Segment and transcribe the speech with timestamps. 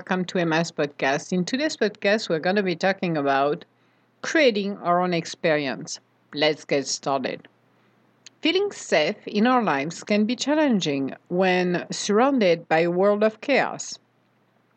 [0.00, 1.30] welcome to Emma's podcast.
[1.30, 3.66] In today's podcast, we're going to be talking about
[4.22, 6.00] creating our own experience.
[6.32, 7.46] Let's get started.
[8.40, 13.98] Feeling safe in our lives can be challenging when surrounded by a world of chaos.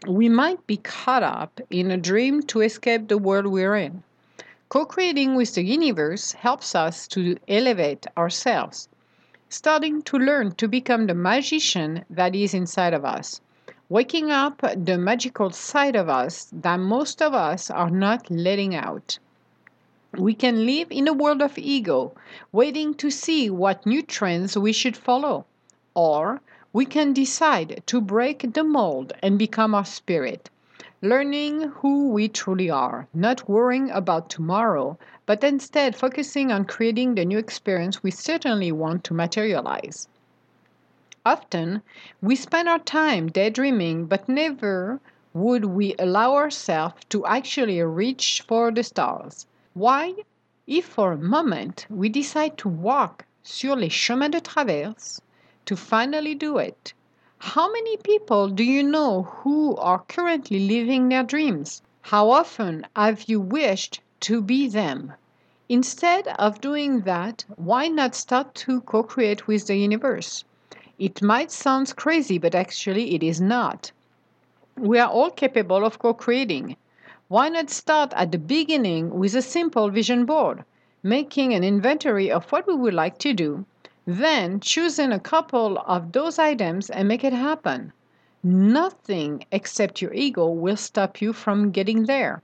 [0.06, 4.04] We might be caught up in a dream to escape the world we're in.
[4.68, 8.90] Co creating with the universe helps us to elevate ourselves,
[9.48, 13.40] starting to learn to become the magician that is inside of us
[13.94, 19.20] waking up the magical side of us that most of us are not letting out.
[20.18, 22.12] We can live in a world of ego,
[22.52, 25.46] waiting to see what new trends we should follow.
[25.94, 26.42] Or
[26.74, 30.50] we can decide to break the mold and become our spirit,
[31.04, 37.26] learning who we truly are, not worrying about tomorrow, but instead focusing on creating the
[37.26, 40.08] new experience we certainly want to materialize.
[41.26, 41.84] Often,
[42.22, 45.00] we spend our time daydreaming, but never
[45.34, 49.48] would we allow ourselves to actually reach for the stars.
[49.74, 50.16] Why?
[50.68, 55.22] If for a moment we decide to walk sur les chemins de traverse,
[55.64, 56.94] to finally do it,
[57.38, 61.82] how many people do you know who are currently living their dreams?
[62.02, 65.14] How often have you wished to be them?
[65.70, 70.44] Instead of doing that, why not start to co create with the universe?
[71.00, 73.92] It might sound crazy, but actually it is not.
[74.78, 76.78] We are all capable of co creating.
[77.30, 80.66] Why not start at the beginning with a simple vision board,
[81.02, 83.66] making an inventory of what we would like to do,
[84.06, 87.92] then choosing a couple of those items and make it happen?
[88.44, 92.42] Nothing except your ego will stop you from getting there.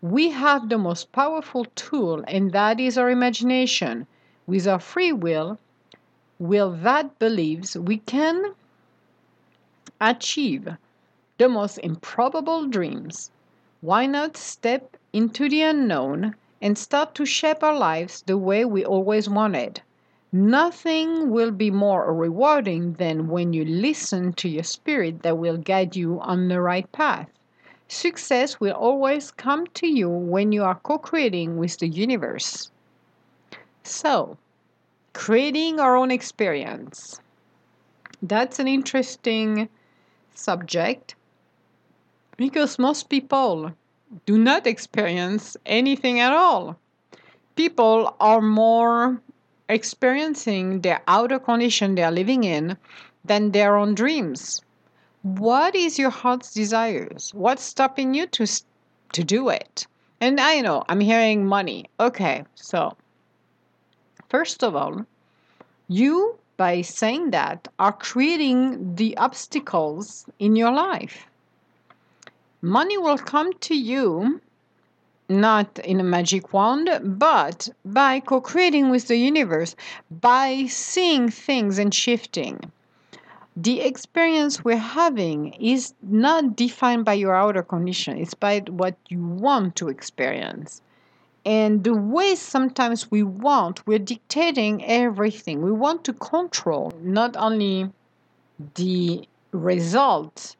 [0.00, 4.06] We have the most powerful tool, and that is our imagination.
[4.46, 5.58] With our free will,
[6.42, 8.52] will that believes we can
[10.00, 10.68] achieve
[11.38, 13.30] the most improbable dreams.
[13.80, 18.84] Why not step into the unknown and start to shape our lives the way we
[18.84, 19.82] always wanted?
[20.32, 25.94] Nothing will be more rewarding than when you listen to your spirit that will guide
[25.94, 27.28] you on the right path.
[27.86, 32.72] Success will always come to you when you are co creating with the universe.
[33.84, 34.38] So,
[35.12, 37.20] creating our own experience.
[38.22, 39.68] That's an interesting
[40.34, 41.14] subject
[42.36, 43.72] because most people
[44.26, 46.78] do not experience anything at all.
[47.56, 49.20] People are more
[49.68, 52.76] experiencing their outer condition they are living in
[53.24, 54.60] than their own dreams.
[55.22, 57.32] What is your heart's desires?
[57.34, 58.46] What's stopping you to
[59.12, 59.86] to do it?
[60.20, 61.86] And I know I'm hearing money.
[62.00, 62.96] Okay, so
[64.32, 65.04] First of all,
[65.88, 71.26] you, by saying that, are creating the obstacles in your life.
[72.62, 74.40] Money will come to you
[75.28, 79.76] not in a magic wand, but by co creating with the universe,
[80.10, 82.72] by seeing things and shifting.
[83.54, 89.22] The experience we're having is not defined by your outer condition, it's by what you
[89.22, 90.80] want to experience.
[91.44, 95.62] And the way sometimes we want, we're dictating everything.
[95.62, 97.90] We want to control not only
[98.76, 100.56] the results,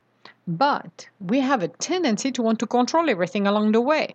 [0.47, 4.15] but we have a tendency to want to control everything along the way.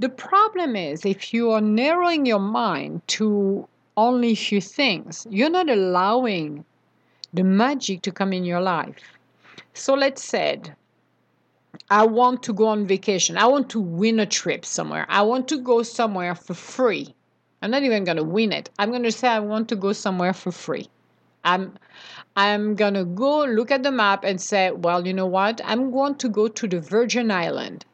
[0.00, 5.50] The problem is if you are narrowing your mind to only a few things, you're
[5.50, 6.64] not allowing
[7.32, 9.18] the magic to come in your life.
[9.74, 10.60] So let's say
[11.90, 13.36] I want to go on vacation.
[13.36, 15.06] I want to win a trip somewhere.
[15.08, 17.14] I want to go somewhere for free.
[17.62, 18.70] I'm not even going to win it.
[18.78, 20.88] I'm going to say I want to go somewhere for free.
[21.44, 21.78] I'm
[22.36, 25.60] I'm going to go look at the map and say, well, you know what?
[25.64, 27.84] I'm going to go to the Virgin Island.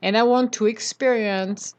[0.00, 1.74] And I want to experience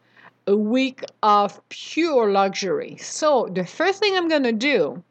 [0.47, 2.97] a week of pure luxury.
[2.97, 5.03] So, the first thing I'm going to do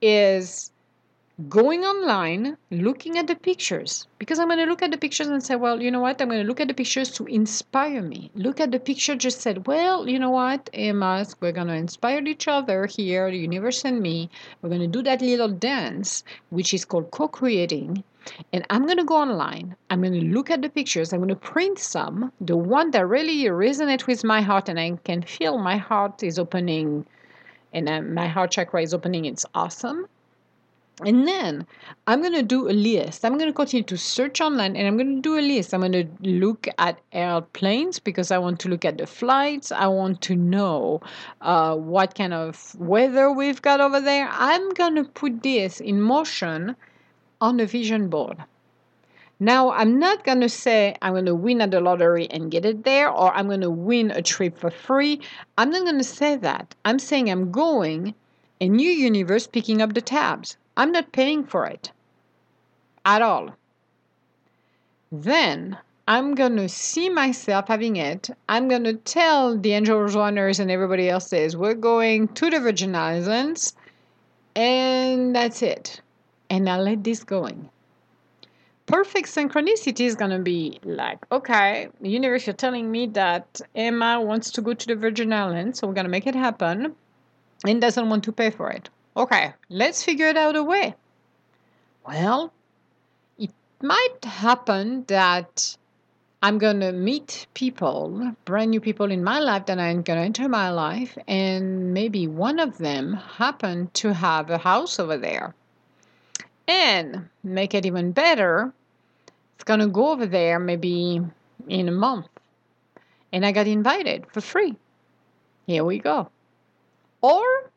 [0.00, 0.70] is
[1.46, 5.40] going online, looking at the pictures, because I'm going to look at the pictures and
[5.40, 6.20] say, well, you know what?
[6.20, 8.32] I'm going to look at the pictures to inspire me.
[8.34, 12.26] Look at the picture, just said, well, you know what, Emma, we're going to inspire
[12.26, 14.28] each other here, the universe and me.
[14.62, 18.02] We're going to do that little dance, which is called co creating.
[18.52, 19.76] And I'm going to go online.
[19.90, 21.12] I'm going to look at the pictures.
[21.12, 24.98] I'm going to print some, the one that really resonates with my heart, and I
[25.04, 27.06] can feel my heart is opening,
[27.72, 29.24] and uh, my heart chakra is opening.
[29.24, 30.08] It's awesome
[31.04, 31.66] and then
[32.08, 33.24] I'm going to do a list.
[33.24, 35.72] I'm going to continue to search online and I'm going to do a list.
[35.72, 39.70] I'm going to look at airplanes because I want to look at the flights.
[39.70, 41.00] I want to know
[41.40, 44.28] uh, what kind of weather we've got over there.
[44.30, 46.74] I'm going to put this in motion
[47.40, 48.38] on a vision board.
[49.40, 52.64] Now, I'm not going to say I'm going to win at the lottery and get
[52.64, 55.20] it there, or I'm going to win a trip for free.
[55.56, 56.74] I'm not going to say that.
[56.84, 58.14] I'm saying I'm going
[58.60, 60.56] a new universe picking up the tabs.
[60.78, 61.92] I'm not paying for it
[63.04, 63.54] at all.
[65.12, 65.76] Then
[66.06, 68.30] I'm going to see myself having it.
[68.48, 72.60] I'm going to tell the Angels Runners and everybody else says we're going to the
[72.60, 73.74] Virgin Islands,
[74.56, 76.00] and that's it.
[76.48, 77.68] And I let this going
[78.88, 84.50] perfect synchronicity is going to be like, okay, universe, you're telling me that Emma wants
[84.52, 86.96] to go to the Virgin Islands, so we're going to make it happen
[87.66, 88.88] and doesn't want to pay for it.
[89.18, 90.94] Okay, let's figure it out a way.
[92.06, 92.52] Well,
[93.36, 93.50] it
[93.82, 95.76] might happen that
[96.40, 100.24] I'm going to meet people, brand new people in my life that I'm going to
[100.24, 105.52] enter my life, and maybe one of them happen to have a house over there.
[106.68, 108.72] And make it even better,
[109.56, 111.20] it's going to go over there maybe
[111.66, 112.28] in a month.
[113.32, 114.76] And I got invited for free.
[115.66, 116.30] Here we go.
[117.20, 117.68] Or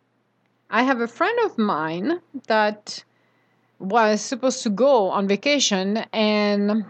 [0.73, 3.03] I have a friend of mine that
[3.77, 6.85] was supposed to go on vacation and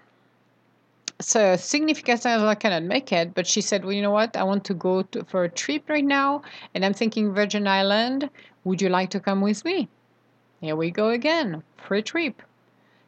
[1.19, 4.38] so significant I cannot make it, but she said, Well, you know what?
[4.38, 6.44] I want to go to, for a trip right now,
[6.75, 8.30] and I'm thinking Virgin Island.
[8.66, 9.89] Would you like to come with me?
[10.60, 11.63] Here we go again.
[11.77, 12.44] Free trip.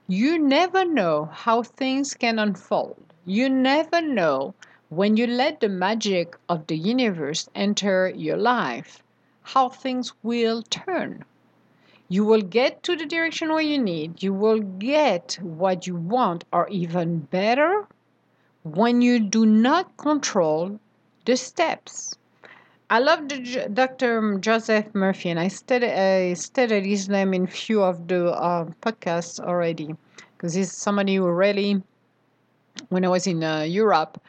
[0.08, 3.14] You never know how things can unfold.
[3.26, 4.56] You never know
[4.90, 9.03] when you let the magic of the universe enter your life
[9.44, 11.24] how things will turn.
[12.10, 14.22] You will get to the direction where you need.
[14.22, 17.88] You will get what you want, or even better,
[18.63, 20.80] when you do not control
[21.25, 22.16] the steps.
[22.90, 24.38] I love the, Dr.
[24.40, 26.36] Joseph Murphy, and I studied, I
[26.86, 29.95] his name in few of the uh, podcasts already,
[30.38, 31.81] because he's somebody who really,
[32.90, 34.22] when I was in uh, Europe,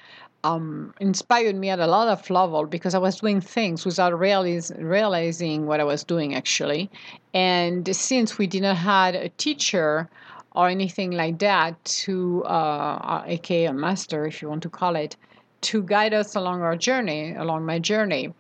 [0.45, 4.71] um, inspired me at a lot of level because I was doing things without realize,
[4.79, 6.91] realizing what I was doing actually.
[7.33, 10.09] And since we didn't had a teacher
[10.53, 15.17] or anything like that to, uh, aka a master, if you want to call it,
[15.63, 18.33] to guide us along our journey, along my journey,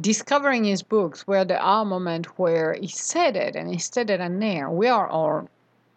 [0.00, 4.20] discovering his books where there are moments where he said it and he said it
[4.20, 5.46] and there we are our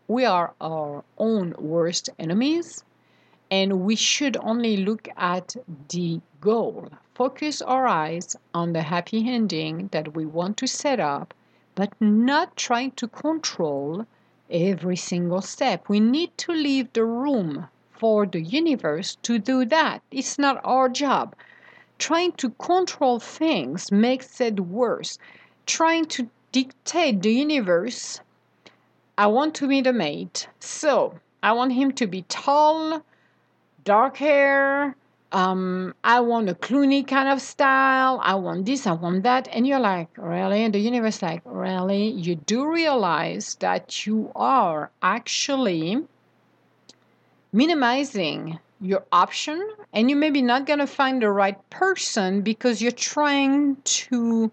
[0.08, 2.84] we are our own worst enemies
[3.50, 5.56] and we should only look at
[5.90, 11.34] the goal focus our eyes on the happy ending that we want to set up
[11.76, 14.06] but not trying to control
[14.50, 20.02] every single step we need to leave the room for the universe to do that
[20.12, 21.36] it's not our job
[22.00, 25.18] Trying to control things makes it worse.
[25.66, 28.22] Trying to dictate the universe.
[29.18, 33.02] I want to meet a mate, so I want him to be tall,
[33.88, 34.98] dark hair.
[35.32, 38.20] Um, I want a Clooney kind of style.
[38.22, 39.48] I want this, I want that.
[39.52, 40.64] And you're like, really?
[40.66, 42.10] And the universe, like, really?
[42.10, 46.04] You do realize that you are actually
[47.54, 49.58] minimizing your option
[49.94, 54.52] and you maybe not going to find the right person because you're trying to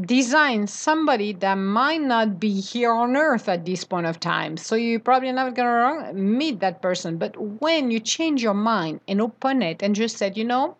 [0.00, 4.56] design somebody that might not be here on earth at this point of time.
[4.56, 7.18] So you're probably not going to meet that person.
[7.18, 10.76] But when you change your mind and open it and just said you know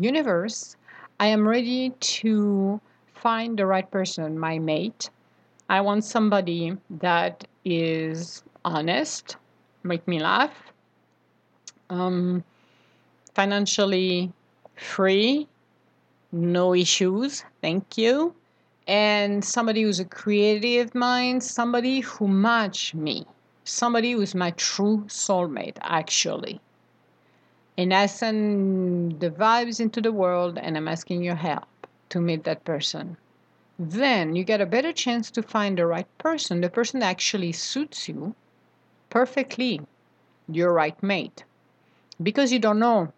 [0.00, 0.76] universe
[1.20, 2.80] i am ready to
[3.14, 5.08] find the right person my mate.
[5.70, 9.36] I want somebody that is honest
[9.82, 10.52] make me laugh
[11.90, 12.44] um,
[13.34, 14.32] financially
[14.76, 15.46] free,
[16.34, 18.34] no issues, thank you.
[18.86, 23.24] And somebody who's a creative mind, somebody who match me,
[23.64, 26.60] somebody who's my true soulmate, actually.
[27.78, 32.44] And I send the vibes into the world and I'm asking your help to meet
[32.44, 33.16] that person.
[33.78, 37.52] Then you get a better chance to find the right person, the person that actually
[37.52, 38.34] suits you
[39.08, 39.80] perfectly,
[40.48, 41.44] your right mate
[42.22, 43.12] because you don't know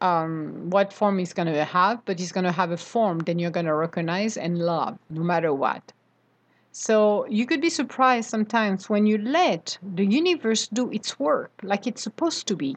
[0.00, 3.38] um, what form he's going to have, but he's going to have a form then
[3.38, 5.92] you're going to recognize and love no matter what.
[6.72, 11.86] So you could be surprised sometimes when you let the universe do its work like
[11.86, 12.76] it's supposed to be,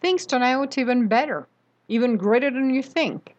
[0.00, 1.46] things turn out even better,
[1.88, 3.34] even greater than you think.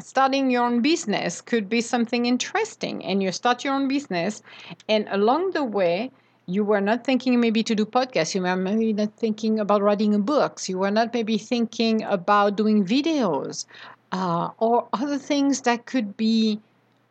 [0.00, 4.42] Starting your own business could be something interesting, and you start your own business,
[4.88, 6.10] and along the way,
[6.52, 10.20] you were not thinking maybe to do podcasts you were maybe not thinking about writing
[10.22, 13.64] books you were not maybe thinking about doing videos
[14.12, 16.60] uh, or other things that could be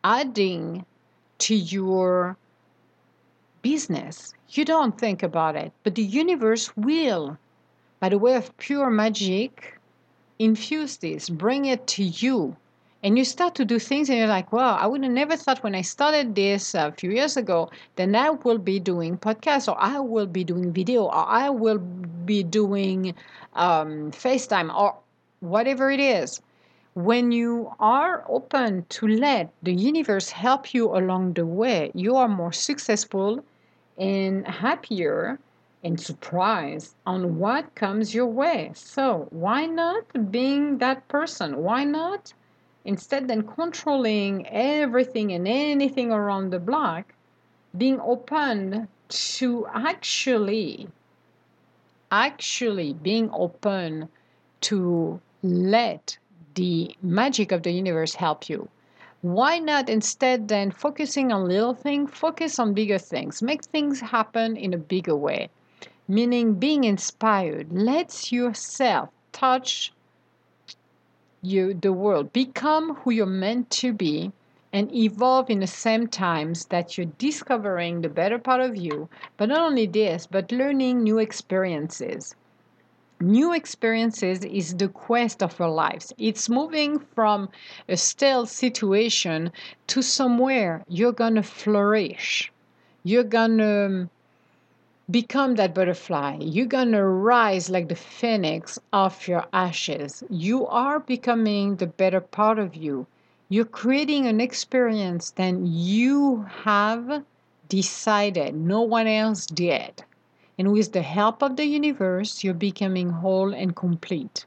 [0.04, 0.84] adding
[1.38, 2.36] to your
[3.62, 4.34] business.
[4.50, 7.38] You don't think about it, but the universe will,
[8.00, 9.78] by the way of pure magic,
[10.38, 12.56] infuse this, bring it to you.
[13.02, 15.62] And you start to do things, and you're like, wow, I would have never thought
[15.62, 19.76] when I started this a few years ago, then I will be doing podcasts, or
[19.80, 23.14] I will be doing video, or I will be doing
[23.54, 24.96] um, FaceTime, or
[25.40, 26.40] whatever it is
[26.94, 32.28] when you are open to let the universe help you along the way, you are
[32.28, 33.42] more successful
[33.96, 35.38] and happier
[35.82, 38.70] and surprised on what comes your way.
[38.74, 41.62] So, why not being that person?
[41.62, 42.34] Why not
[42.84, 47.14] instead than controlling everything and anything around the block,
[47.76, 50.88] being open to actually
[52.10, 54.08] actually being open
[54.60, 56.18] to let
[56.54, 58.68] the magic of the universe help you.
[59.22, 64.56] Why not instead then focusing on little things, focus on bigger things, make things happen
[64.56, 65.48] in a bigger way.
[66.06, 69.92] Meaning being inspired lets yourself touch
[71.42, 74.32] you the world, become who you're meant to be
[74.72, 79.48] and evolve in the same times that you're discovering the better part of you, but
[79.50, 82.34] not only this, but learning new experiences
[83.22, 86.12] new experiences is the quest of our lives.
[86.18, 87.48] It's moving from
[87.88, 89.52] a stale situation
[89.88, 92.52] to somewhere you're going to flourish.
[93.04, 94.08] You're going to
[95.10, 96.38] become that butterfly.
[96.40, 100.22] You're going to rise like the phoenix off your ashes.
[100.30, 103.06] You are becoming the better part of you.
[103.48, 107.24] You're creating an experience that you have
[107.68, 110.04] decided no one else did
[110.58, 114.46] and with the help of the universe, you're becoming whole and complete.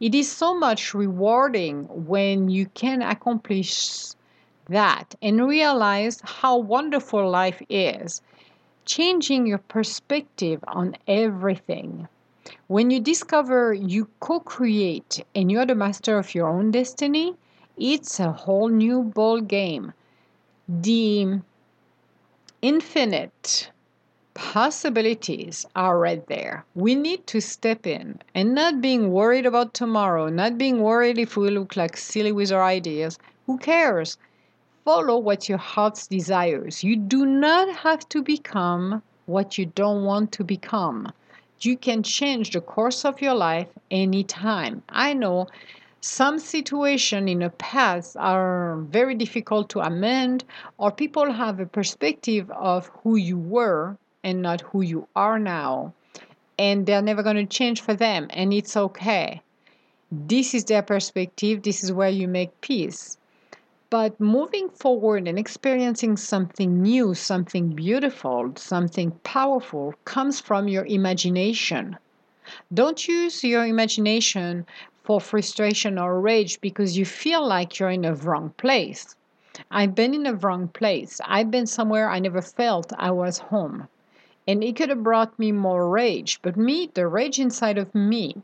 [0.00, 4.14] It is so much rewarding when you can accomplish
[4.68, 8.22] that and realize how wonderful life is,
[8.84, 12.08] changing your perspective on everything.
[12.66, 17.36] When you discover you co create and you're the master of your own destiny,
[17.76, 19.92] it's a whole new ball game.
[20.68, 21.40] The
[22.62, 23.70] infinite
[24.34, 26.64] possibilities are right there.
[26.74, 31.36] We need to step in and not being worried about tomorrow, not being worried if
[31.36, 33.18] we look like silly with our ideas.
[33.46, 34.18] Who cares?
[34.84, 36.84] Follow what your heart desires.
[36.84, 41.10] You do not have to become what you don't want to become.
[41.60, 44.82] You can change the course of your life anytime.
[44.90, 45.46] I know
[46.02, 50.44] some situations in the past are very difficult to amend,
[50.76, 55.94] or people have a perspective of who you were and not who you are now.
[56.58, 59.40] And they're never going to change for them, and it's okay.
[60.12, 63.16] This is their perspective, this is where you make peace.
[63.96, 71.96] But moving forward and experiencing something new, something beautiful, something powerful comes from your imagination.
[72.72, 74.66] Don't use your imagination
[75.04, 79.14] for frustration or rage because you feel like you're in a wrong place.
[79.70, 81.20] I've been in a wrong place.
[81.24, 83.86] I've been somewhere I never felt I was home
[84.48, 86.40] and it could have brought me more rage.
[86.42, 88.42] But me, the rage inside of me,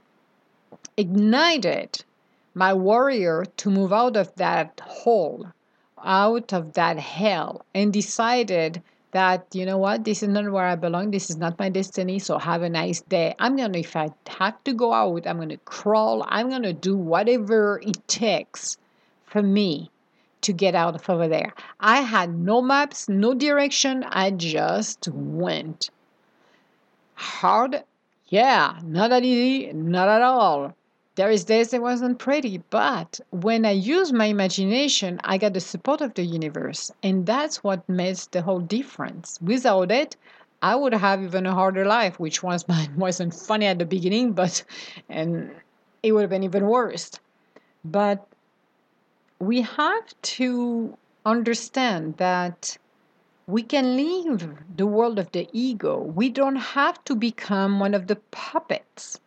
[0.96, 2.04] ignited
[2.60, 5.46] my warrior to move out of that hole,
[6.04, 10.76] out of that hell, and decided that, you know what, this is not where I
[10.76, 13.34] belong, this is not my destiny, so have a nice day.
[13.38, 17.80] I'm gonna, if I have to go out, I'm gonna crawl, I'm gonna do whatever
[17.82, 18.76] it takes
[19.24, 19.90] for me
[20.42, 21.54] to get out of over there.
[21.80, 24.04] I had no maps, no direction.
[24.04, 25.88] I just went.
[27.14, 27.84] Hard?
[28.28, 30.74] Yeah, not that easy, not at all.
[31.20, 35.60] There is days it wasn't pretty, but when I use my imagination, I got the
[35.60, 39.38] support of the universe, and that's what makes the whole difference.
[39.42, 40.16] Without it,
[40.62, 42.64] I would have even a harder life, which was
[42.96, 44.64] wasn't funny at the beginning, but
[45.10, 45.50] and
[46.02, 47.10] it would have been even worse.
[47.84, 48.26] But
[49.38, 50.96] we have to
[51.26, 52.78] understand that
[53.46, 55.98] we can leave the world of the ego.
[55.98, 59.20] We don't have to become one of the puppets.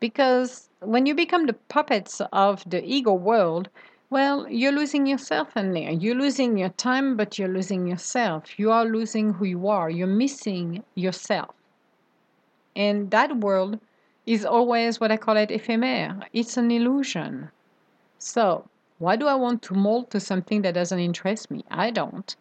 [0.00, 3.68] Because when you become the puppets of the ego world,
[4.08, 5.90] well, you're losing yourself in there.
[5.92, 8.58] You're losing your time, but you're losing yourself.
[8.58, 9.88] You are losing who you are.
[9.88, 11.54] You're missing yourself.
[12.74, 13.78] And that world
[14.26, 16.22] is always what I call it ephemer.
[16.32, 17.50] It's an illusion.
[18.18, 21.64] So, why do I want to mold to something that doesn't interest me?
[21.70, 22.34] I don't.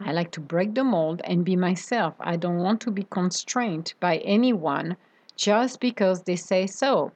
[0.00, 2.14] I like to break the mold and be myself.
[2.20, 4.96] I don't want to be constrained by anyone
[5.36, 7.12] just because they say so.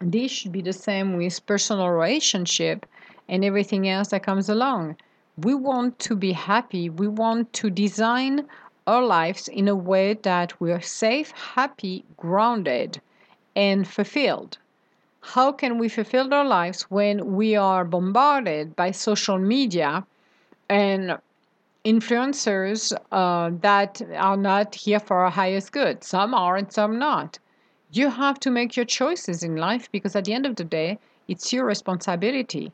[0.00, 2.86] This should be the same with personal relationship
[3.28, 4.96] and everything else that comes along.
[5.36, 6.88] We want to be happy.
[6.88, 8.46] We want to design
[8.86, 13.00] our lives in a way that we're safe, happy, grounded,
[13.54, 14.58] and fulfilled.
[15.20, 20.06] How can we fulfill our lives when we are bombarded by social media
[20.68, 21.18] and
[21.86, 26.02] influencers uh, that are not here for our highest good?
[26.02, 27.38] Some are and some not.
[27.92, 30.98] You have to make your choices in life because at the end of the day,
[31.28, 32.72] it's your responsibility.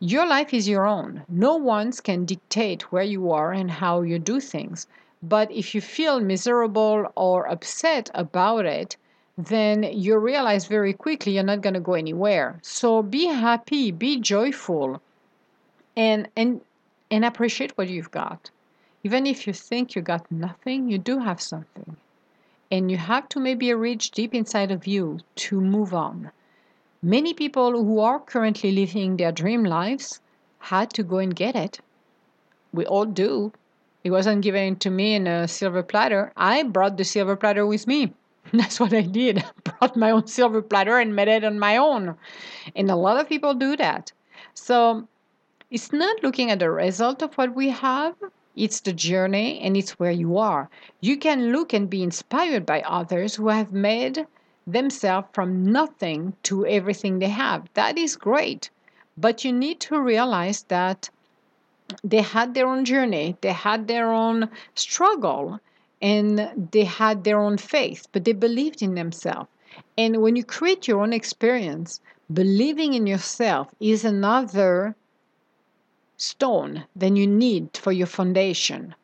[0.00, 1.22] Your life is your own.
[1.28, 4.86] No one can dictate where you are and how you do things.
[5.22, 8.96] But if you feel miserable or upset about it,
[9.36, 12.58] then you realize very quickly you're not going to go anywhere.
[12.62, 15.00] So be happy, be joyful,
[15.96, 16.60] and and
[17.10, 18.50] and appreciate what you've got.
[19.02, 21.96] Even if you think you got nothing, you do have something.
[22.70, 26.30] And you have to maybe reach deep inside of you to move on.
[27.02, 30.20] Many people who are currently living their dream lives
[30.58, 31.80] had to go and get it.
[32.72, 33.52] We all do.
[34.02, 36.32] It wasn't given to me in a silver platter.
[36.36, 38.14] I brought the silver platter with me.
[38.52, 39.38] That's what I did.
[39.38, 42.16] I brought my own silver platter and made it on my own.
[42.74, 44.12] And a lot of people do that.
[44.54, 45.06] So
[45.74, 48.14] it's not looking at the result of what we have,
[48.54, 50.70] it's the journey and it's where you are.
[51.00, 54.24] You can look and be inspired by others who have made
[54.68, 57.68] themselves from nothing to everything they have.
[57.74, 58.70] That is great.
[59.16, 61.10] But you need to realize that
[62.04, 65.58] they had their own journey, they had their own struggle,
[66.00, 69.50] and they had their own faith, but they believed in themselves.
[69.98, 72.00] And when you create your own experience,
[72.32, 74.94] believing in yourself is another
[76.16, 78.94] stone than you need for your foundation.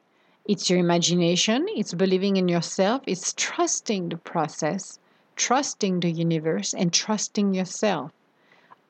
[0.47, 4.99] It's your imagination, it's believing in yourself, it's trusting the process,
[5.37, 8.13] trusting the universe, and trusting yourself.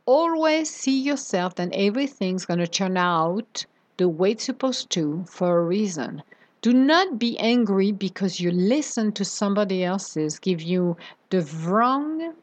[0.06, 5.58] Always see yourself that everything's going to turn out the way it's supposed to for
[5.58, 6.22] a reason.
[6.62, 10.96] Do not be angry because you listen to somebody else's give you
[11.30, 12.34] the wrong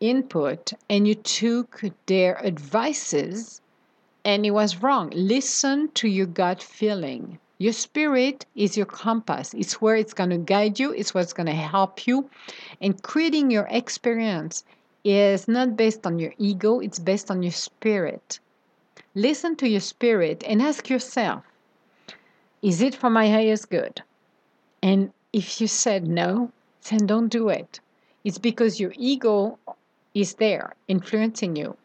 [0.00, 3.60] input and you took their advices
[4.26, 5.08] and it was wrong.
[5.14, 7.38] Listen to your gut feeling.
[7.58, 9.54] Your spirit is your compass.
[9.54, 12.28] It's where it's going to guide you, it's what's going to help you.
[12.80, 14.64] And creating your experience
[15.04, 18.40] is not based on your ego, it's based on your spirit.
[19.14, 21.44] Listen to your spirit and ask yourself
[22.62, 24.02] Is it for my highest good?
[24.82, 26.50] And if you said no,
[26.90, 27.78] then don't do it.
[28.24, 29.56] It's because your ego
[30.14, 31.76] is there influencing you.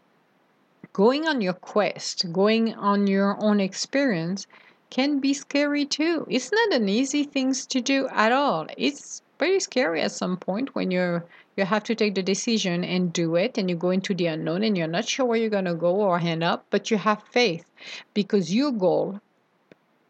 [0.93, 4.45] Going on your quest, going on your own experience
[4.89, 6.27] can be scary too.
[6.29, 8.67] It's not an easy thing to do at all.
[8.77, 11.25] It's very scary at some point when you're
[11.57, 14.63] you have to take the decision and do it and you go into the unknown
[14.63, 17.23] and you're not sure where you're going to go or end up but you have
[17.31, 17.65] faith
[18.13, 19.19] because your goal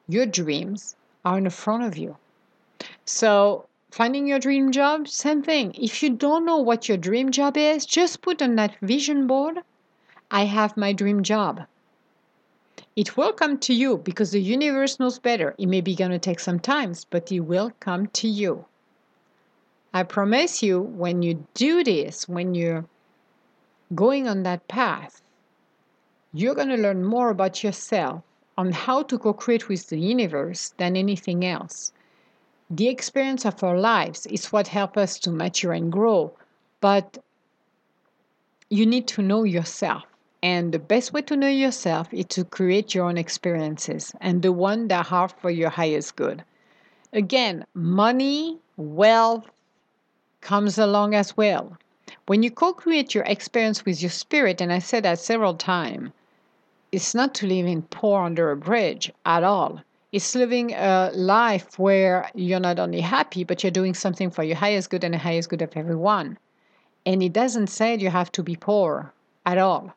[0.07, 2.17] your dreams are in front of you
[3.05, 7.55] so finding your dream job same thing if you don't know what your dream job
[7.57, 9.59] is just put on that vision board
[10.31, 11.61] i have my dream job
[12.95, 16.19] it will come to you because the universe knows better it may be going to
[16.19, 18.65] take some time but it will come to you
[19.93, 22.85] I promise you, when you do this, when you're
[23.93, 25.21] going on that path,
[26.33, 28.23] you're going to learn more about yourself
[28.57, 31.91] on how to co create with the universe than anything else.
[32.69, 36.37] The experience of our lives is what helps us to mature and grow,
[36.79, 37.17] but
[38.69, 40.05] you need to know yourself.
[40.43, 44.51] And the best way to know yourself is to create your own experiences and the
[44.51, 46.43] one that are for your highest good.
[47.13, 49.45] Again, money, wealth,
[50.41, 51.77] comes along as well.
[52.25, 56.11] When you co create your experience with your spirit, and I said that several times,
[56.91, 59.81] it's not to live in poor under a bridge at all.
[60.11, 64.57] It's living a life where you're not only happy, but you're doing something for your
[64.57, 66.37] highest good and the highest good of everyone.
[67.05, 69.13] And it doesn't say you have to be poor
[69.45, 69.95] at all.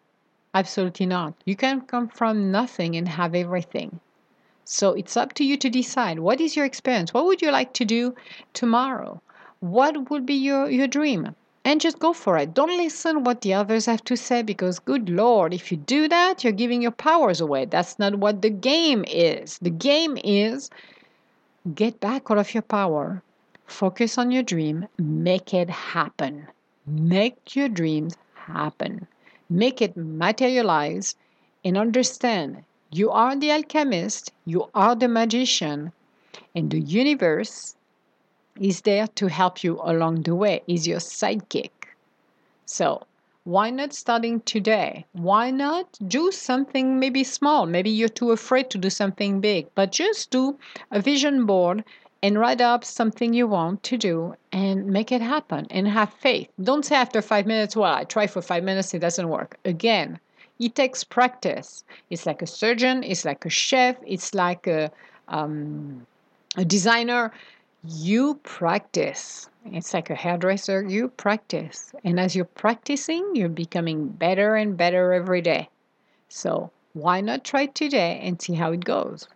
[0.55, 1.35] Absolutely not.
[1.45, 4.01] You can come from nothing and have everything.
[4.64, 7.12] So it's up to you to decide what is your experience?
[7.12, 8.14] What would you like to do
[8.55, 9.21] tomorrow?
[9.64, 13.55] what would be your, your dream and just go for it don't listen what the
[13.55, 17.40] others have to say because good lord if you do that you're giving your powers
[17.40, 20.69] away that's not what the game is the game is
[21.75, 23.23] get back all of your power
[23.67, 26.47] focus on your dream make it happen
[26.87, 29.07] make your dreams happen
[29.49, 31.17] make it materialize
[31.65, 35.93] and understand you are the alchemist you are the magician
[36.55, 37.77] and the universe
[38.61, 41.73] is there to help you along the way, is your sidekick.
[42.65, 43.05] So,
[43.43, 45.07] why not starting today?
[45.13, 47.67] Why not do something maybe small?
[47.67, 50.59] Maybe you're too afraid to do something big, but just do
[50.91, 51.85] a vision board
[52.25, 56.49] and write up something you want to do and make it happen and have faith.
[56.63, 59.59] Don't say after five minutes, well, I try for five minutes, it doesn't work.
[59.67, 60.19] Again,
[60.59, 61.85] it takes practice.
[62.09, 64.91] It's like a surgeon, it's like a chef, it's like a,
[65.29, 66.07] um,
[66.57, 67.31] a designer.
[67.87, 69.51] You practice.
[69.67, 71.95] It's like a hairdresser, you practice.
[72.05, 75.69] And as you're practicing, you're becoming better and better every day.
[76.31, 79.29] So why not try today and see how it goes?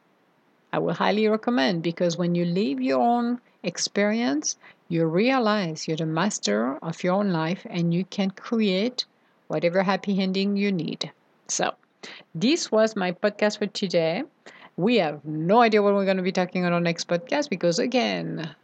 [0.73, 4.57] I will highly recommend because when you live your own experience,
[4.89, 9.05] you realize you're the master of your own life and you can create
[9.49, 11.11] whatever happy ending you need.
[11.49, 11.75] So,
[12.35, 14.25] this was my podcast for today.
[14.77, 17.79] We have no idea what we're going to be talking on our next podcast because,
[17.79, 18.55] again,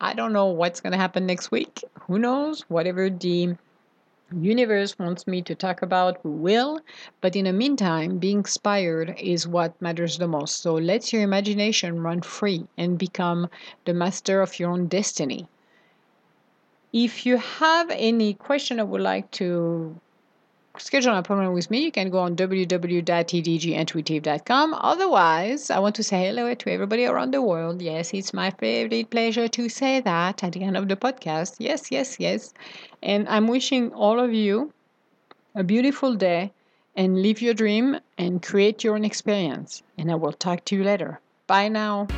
[0.00, 1.84] I don't know what's going to happen next week.
[2.06, 2.62] Who knows?
[2.68, 3.56] Whatever the
[4.36, 6.80] universe wants me to talk about, we will.
[7.20, 10.60] But in the meantime, being inspired is what matters the most.
[10.60, 13.48] So let your imagination run free and become
[13.84, 15.48] the master of your own destiny.
[16.92, 20.00] If you have any question I would like to
[20.78, 24.74] schedule an appointment with me, you can go on www.edgintuitive.com.
[24.74, 27.82] Otherwise, I want to say hello to everybody around the world.
[27.82, 31.56] Yes, it's my favorite pleasure to say that at the end of the podcast.
[31.58, 32.54] Yes, yes, yes.
[33.02, 34.72] And I'm wishing all of you
[35.54, 36.52] a beautiful day
[36.96, 39.82] and live your dream and create your own experience.
[39.96, 41.20] And I will talk to you later.
[41.46, 42.08] Bye now.